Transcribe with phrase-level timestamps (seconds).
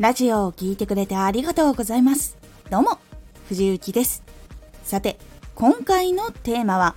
[0.00, 2.38] ラジオを聴いてくれてありがとうございます。
[2.70, 2.98] どうも、
[3.50, 4.22] 藤幸です。
[4.82, 5.18] さて、
[5.54, 6.94] 今回のテーマは、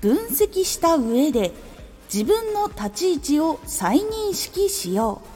[0.00, 1.50] 分析した上で
[2.12, 5.28] 自分の立ち位置を再認識しよう。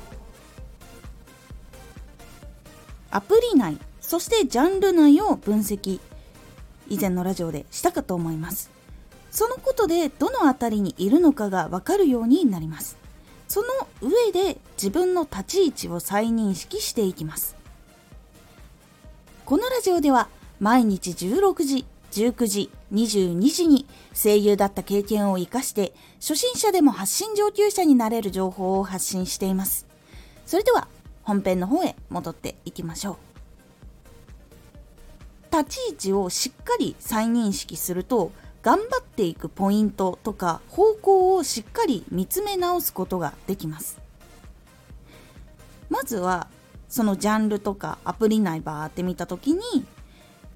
[3.11, 5.99] アプリ内、そしてジャンル内を分析、
[6.89, 8.71] 以前のラジオでしたかと思います。
[9.33, 13.08] そのことでどの辺りにいるのかがわかるようになります。
[13.49, 13.67] その
[14.03, 17.57] 上で自分の立ち位置を再認識していきます。
[19.45, 20.29] このラジオでは
[20.61, 29.87] 毎日16時19時22時に声優だった経験を生かして初心者でも発信上級者になれる情報を発信しています。
[30.45, 30.89] それでは
[31.23, 33.17] 本編の方へ戻っていきましょう。
[35.51, 38.31] 立ち位置をしっかり再認識すると
[38.63, 43.99] 頑張っていくポイントとか方向をしっかり見つめ直すことができます。
[45.89, 46.49] まずは
[46.89, 49.61] そのジャンルとかアプリ内バーって見た時に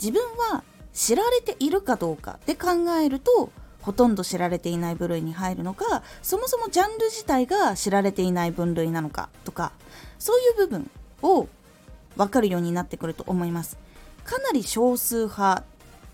[0.00, 2.70] 自分は知られているかどうかって考
[3.02, 3.50] えると
[3.80, 9.72] ほとんど知られていない部類に入るのかそもそもジャンル自体が知られていない分類なのかとか
[10.18, 10.90] そういう部分
[11.22, 11.48] を
[12.16, 13.78] 分かるようになってくると思います。
[14.24, 15.64] かなり少数派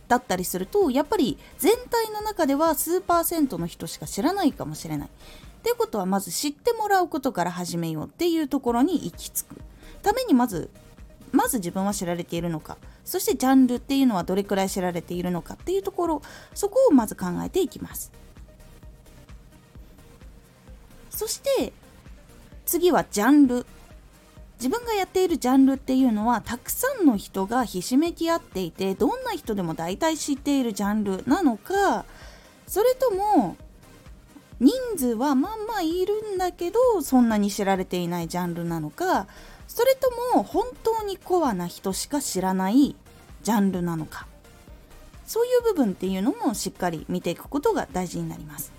[0.08, 5.08] だったりするとやっぱり全体の中では数パーセントの人しか知らないかもしれない。
[5.08, 9.56] っていうことはまず知ってもらうことから始めようっていうところに行き着く。
[10.02, 10.70] ためにまず
[11.30, 12.78] まず自分は知られているのか。
[13.04, 16.22] そしてジャンルっていうのはどれくらい知られているのかっていうところ。
[16.54, 18.12] そこをまず考えていきます。
[21.10, 21.72] そして
[22.64, 23.66] 次はジャンル。
[24.58, 32.04] 自分がやっているジャンルっていうのはたくさんの人がひしめき合っていてどんな人でも大体知っているジャンルなのか
[32.66, 33.56] それとも
[34.58, 39.28] 人数はまあまあいるんだけどそんなに知られていないジャンルなのか
[39.68, 42.96] それとも本当にコアな人しか知らない
[43.42, 44.26] ジャンルなのか
[45.24, 48.77] そういう部分っていうのもしっかり見ていくことが大事になります。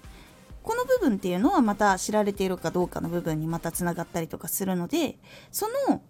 [0.64, 5.18] この部分っていうのはまた知られているかどうかの部分にまたつながったりとかするので
[5.52, 6.02] その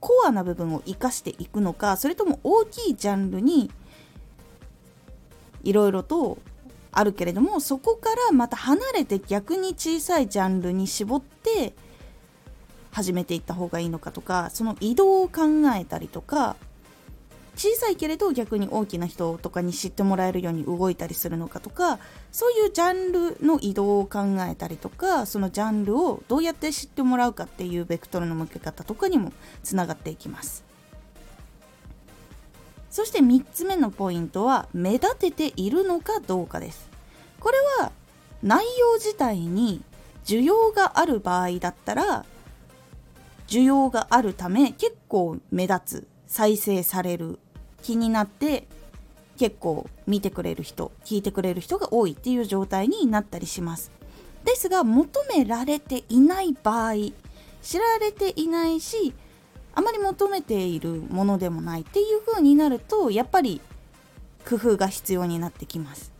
[0.00, 3.70] コアな部分を生かしていくのかそれとも大きいジャンルに
[5.62, 6.38] いろいろと
[6.92, 11.74] あるけれどもそこからまた離れて逆に小さいジャンルに絞って
[12.90, 15.42] 始めていった方がいいのかとかその移動を考
[15.76, 16.56] えたりとか
[17.58, 21.98] 小さいけれど逆に大きな人とかに知ってもらえるように動いたりするのかとか
[22.30, 29.32] そういうジャンルの移動を考えたりとかそのジャンルをどうやって知ってもらうかっていうベクトルの向け方とかにも
[29.64, 30.64] つながっていきます。
[32.90, 36.88] そして3つ目のポイントは目立てているのかどうかです。
[37.40, 37.90] これは
[38.42, 39.82] 内容自体に
[40.24, 42.24] 需要がある場合だったら
[43.48, 47.38] 需要があるため結構目立つ再生される
[47.82, 48.66] 気になって
[49.38, 53.90] 結構見てくれる人聞いてくれる人が多いっていう状態になったりします。
[54.44, 56.94] ですが求められていない場合
[57.62, 59.12] 知られていないし
[59.74, 63.60] あまり求めているものでもないっていう風になるとやっぱり
[64.48, 66.12] 工夫が必要になってきます。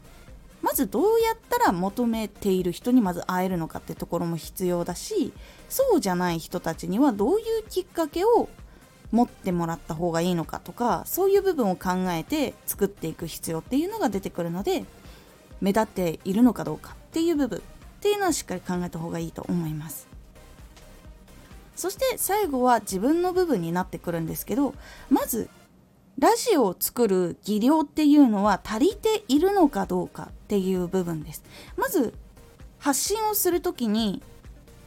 [0.61, 5.33] まずどうやったら求めている人にまず会えるのかってところも必要だし
[5.69, 8.49] そうじゃない人たちにはどういうきっかけを
[9.11, 14.85] 持ってもらった方がいいのかとかそういう部分を考えて作っていく必要っていうのが出てくるので
[15.61, 17.63] 目立っているのかどうかっていう部分っ
[18.01, 20.07] ていうのはしっかり考えた方がいいと思います。
[21.75, 24.75] そして最後は自分の部分になってくるんですけど
[25.11, 25.49] まず
[26.19, 31.45] ラジオを作る技量っていうのは足りているのかどうかっていう部分です。
[31.77, 32.15] まず
[32.79, 34.23] 発信をする時に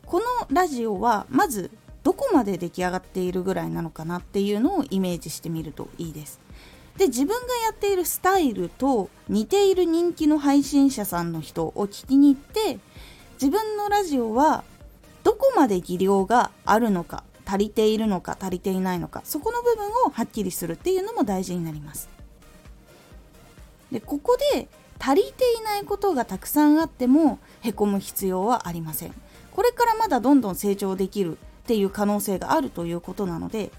[0.05, 1.71] このラジオはまず
[2.03, 6.39] どこまで出来上がっているぐらいなのかなっていうのをイメージしてみるといいです。
[6.97, 7.35] で自分が
[7.65, 12.79] やっているスタイルと似ている人気の配信者さんの人を聞きに行って
[13.41, 14.63] 自分のラジオは
[15.23, 22.09] どこまで技量があるのか足りているのか足りていないのかそこの部分をはっきりするっていうのも大事になります。
[23.91, 24.67] でここで
[24.99, 29.13] 足りていないことがたくさんあってもへこむ必要はありません。
[29.51, 33.71] これからまだどんどん成長できるっていう可能性があるということなので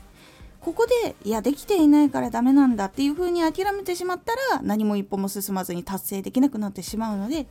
[0.60, 7.46] ここでいやできていないからダメなんだっていう風に諦めてしまったら何も一歩も進まずに達成できなくなってしまうので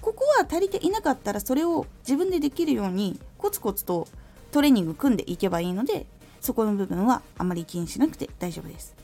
[0.00, 4.08] ここは足りていなかったらそれを自分でできるようにコツコツと
[4.50, 6.06] トレーニング組んでいけばいいので
[6.40, 8.94] そこの部分はあまり気にしなくて大丈夫です。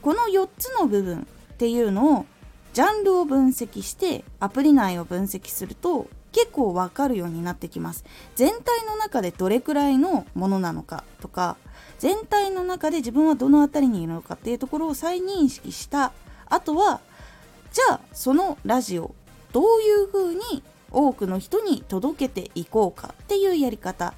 [0.00, 2.26] この4つの部分っていうのを
[2.72, 8.04] ジャンルを分析してアプリ内を分析すると結構わかるようになってきます。
[8.36, 11.56] 全体の中でどれくらいのものなのかとか
[11.98, 16.12] 全体の中で自分はどの辺りにいるのかっていうところを再認識した。
[16.46, 17.00] あとは
[17.72, 19.14] じゃあそのラジオ
[19.52, 24.14] どういうふうに多くの人に届けていこうかっていうやり方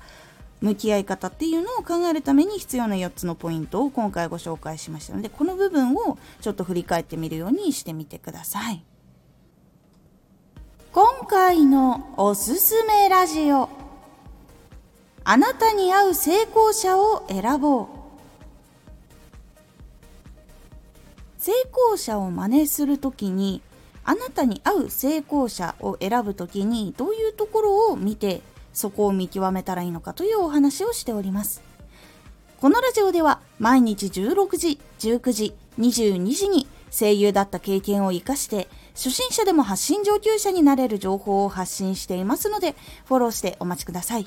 [0.63, 8.85] 向き合い方っていうのを考えるために必要な4つのポイントを今回ご紹介しましたのでこの部分をちょっと振り返ってみるようにしてみてください。
[11.23, 13.69] 今回のおすすめラジオ
[15.23, 17.87] あなたに合う成功者を選ぼう
[21.39, 23.63] 成功者を真似するときに
[24.05, 28.43] あなたに合う成功者を選ぶときにどういうところを見て
[28.73, 31.63] そこを見極めたらいいのかというお話をしております。
[32.61, 36.67] このラジオでは毎日16時、19時、22時に
[36.97, 44.27] 声優だった経験を活かして初心者でも発信上級者になれる情報を発信していますのでフォローしてお待ちください。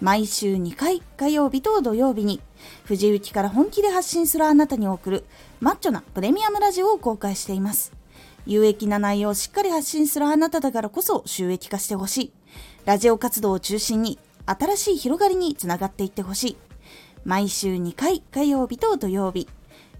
[0.00, 2.40] 毎週2回火曜日と土曜日に
[2.84, 5.24] 藤雪から本気で発信するあなたに送る
[5.60, 7.92] マッチョなプレミアムラジオを公開しています。
[8.44, 12.32] 有益な内容をしっかり発信するあなただからこそ収益化してほしい。
[12.84, 16.56] ラジオ活動を中心に新しい広がりにつながっていってほしい。
[17.24, 19.48] 毎週2回火曜日と土曜日。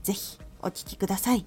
[0.02, 1.46] ぜひお聴きください。